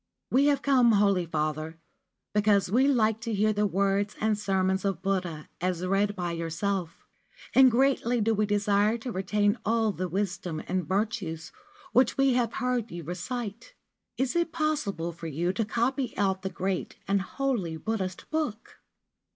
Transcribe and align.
'We 0.31 0.45
have 0.47 0.63
come, 0.63 0.93
holy 0.93 1.27
father, 1.27 1.77
because 2.33 2.71
we 2.71 2.87
like 2.87 3.21
to 3.21 3.35
hear 3.35 3.53
the 3.53 3.67
words 3.67 4.15
and 4.19 4.35
sermons 4.35 4.83
of 4.83 5.03
Buddha 5.03 5.47
as 5.61 5.85
read 5.85 6.15
by 6.15 6.31
yourself, 6.31 7.05
and 7.53 7.69
greatly 7.69 8.19
do 8.19 8.33
we 8.33 8.47
desire 8.47 8.97
to 8.97 9.11
retain 9.11 9.59
all 9.63 9.91
the 9.91 10.09
wisdom 10.09 10.59
and 10.67 10.87
virtues 10.87 11.51
which 11.91 12.17
we 12.17 12.33
have 12.33 12.53
heard 12.53 12.89
you 12.89 13.03
recite. 13.03 13.75
Is 14.17 14.35
it 14.35 14.51
possible 14.51 15.11
for 15.11 15.27
you 15.27 15.53
to 15.53 15.63
copy 15.63 16.17
out 16.17 16.41
the 16.41 16.49
great 16.49 16.95
and 17.07 17.21
holy 17.21 17.77
Buddhist 17.77 18.27
book 18.31 18.79